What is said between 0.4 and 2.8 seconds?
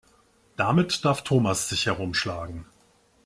Damit darf Thomas sich herumschlagen.